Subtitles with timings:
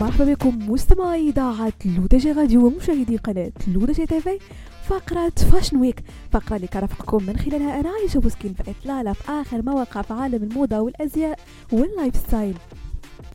[0.00, 4.38] مرحبا بكم مستمعي إذاعة L'ODJ Radio ومشاهدي قناة L'ODJ TV
[4.88, 6.02] فقرة Fashion Week
[6.32, 10.12] فقرة اللي كنرافقكم من خلالها أنا عايشة بوسكين في إطلالة في آخر ما وقع في
[10.14, 11.38] عالم الموضة والأزياء
[11.72, 12.54] وال lifestyle.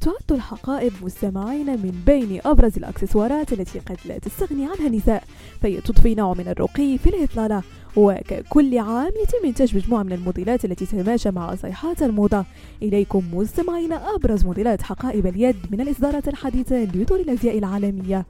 [0.02, 5.23] تعد الحقائب مستمعين من بين أبرز الأكسسوارات التي قد لا تستغني عنها النساء
[5.61, 7.63] فهي تضفي نوع من الرقي في الإطلالة
[7.98, 12.46] وككل عام يتم إنتاج مجموعة من الموديلات التي تتماشى مع صيحات الموضة.
[12.82, 18.25] إليكم مستمعين أبرز موديلات حقائب اليد من الإصدارات الحديثة لدور الأزياء العالمية.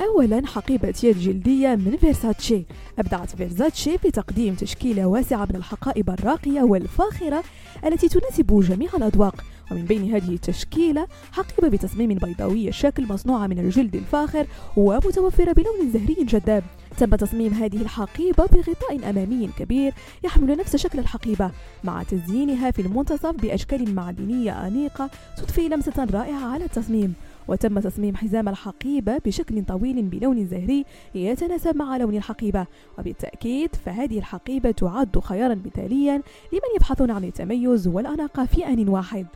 [0.00, 2.64] أولا حقيبة يد جلدية من فيرساتشي.
[2.98, 7.42] أبدعت فيرساتشي في تقديم تشكيلة واسعة من الحقائب الراقية والفاخرة
[7.86, 9.44] التي تناسب جميع الأذواق.
[9.70, 14.46] ومن بين هذه التشكيلة حقيبة بتصميم بيضاوي الشكل مصنوعة من الجلد الفاخر
[14.76, 16.64] ومتوفرة بلون زهري جذاب.
[16.98, 19.92] تم تصميم هذه الحقيبة بغطاء أمامي كبير
[20.24, 21.50] يحمل نفس شكل الحقيبة.
[21.84, 27.14] مع تزيينها في المنتصف بأشكال معدنية أنيقة تضفي لمسة رائعة على التصميم.
[27.48, 32.66] وتم تصميم حزام الحقيبة بشكل طويل بلون زهري يتناسب مع لون الحقيبة.
[32.98, 36.22] وبالتأكيد فهذه الحقيبة تعد خيارا مثاليا
[36.52, 39.26] لمن يبحثون عن التميز والأناقة في آن واحد.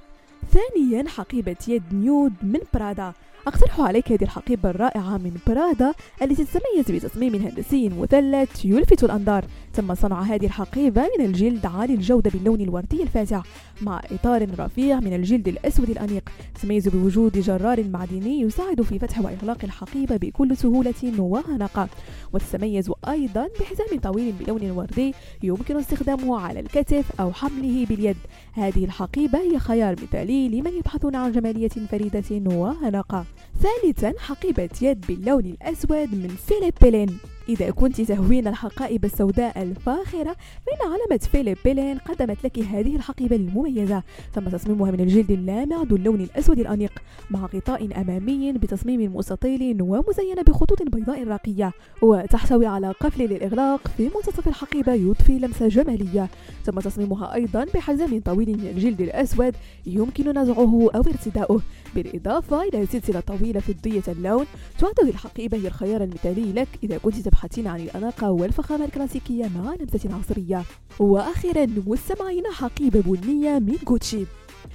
[0.50, 3.12] ثانيا حقيبة يد نيود من برادا
[3.46, 9.44] أقترح عليك هذه الحقيبة الرائعة من برادا التي تتميز بتصميم هندسي مثلث يلفت الأنظار.
[9.74, 13.42] تم صنع هذه الحقيبة من الجلد عالي الجودة باللون الوردي الفاتح
[13.82, 16.30] مع إطار رفيع من الجلد الأسود الأنيق.
[16.54, 21.88] تتميز بوجود جرار معدني يساعد في فتح وإغلاق الحقيبة بكل سهولة وأناقة.
[22.32, 28.16] وتتميز أيضا بحزام طويل بلون وردي يمكن استخدامه على الكتف أو حمله باليد.
[28.52, 33.24] هذه الحقيبة هي خيار مثالي لمن يبحثون عن جمالية فريدة وأناقة
[33.62, 37.18] ثالثا حقيبة يد باللون الأسود من فيليب بيلين.
[37.48, 44.02] إذا كنت تهوين الحقائب السوداء الفاخرة فإن علامة فيليب بيلين قدمت لك هذه الحقيبة المميزة
[44.32, 46.92] تم تصميمها من الجلد اللامع ذو اللون الأسود الأنيق
[47.30, 54.48] مع غطاء أمامي بتصميم مستطيل ومزينة بخطوط بيضاء راقية وتحتوي على قفل للإغلاق في منتصف
[54.48, 56.28] الحقيبة يضفي لمسة جمالية
[56.64, 59.54] تم تصميمها أيضا بحزام طويل من الجلد الأسود
[59.86, 61.62] يمكن نزعه أو ارتداؤه
[61.94, 64.46] بالإضافة إلى سلسلة طويلة فضية اللون
[64.78, 70.14] تعد الحقيبة هي الخيار المثالي لك إذا كنت تبحثين عن الأناقة والفخامة الكلاسيكية مع لمسة
[70.14, 70.62] عصرية.
[71.00, 74.26] وأخيرا مستمعين حقيبة بنية من جوتشي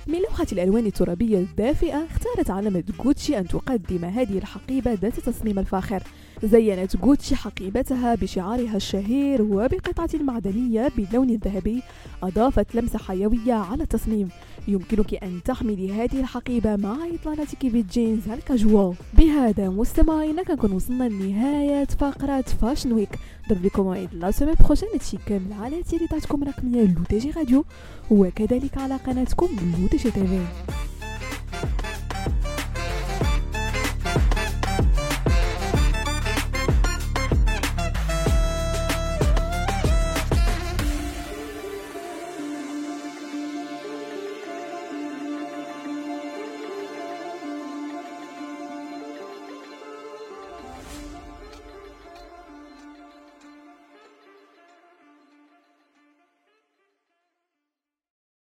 [0.07, 6.03] من لوحة الألوان الترابية الدافئة اختارت علامة جوتشي أن تقدم هذه الحقيبة ذات التصميم الفاخر.
[6.43, 11.83] زينت جوتشي حقيبتها بشعارها الشهير وبقطعة معدنية باللون الذهبي
[12.23, 14.29] أضافت لمسة حيوية على التصميم.
[14.67, 18.95] يمكنك أن تحملي هذه الحقيبة مع إطلالتك بالجينز الكاجوال.
[19.17, 23.09] بهذا مستمعينا كنكون وصلنا لنهاية فقرة فاشن ويك
[23.49, 24.53] ضرب لكم موعد لا سومي
[24.93, 27.65] هادشي كامل على تيليتاتكم الرقمية لو تي جي راديو
[28.11, 29.47] وكذلك على قناتكم
[29.79, 30.45] لو تي جي تيفي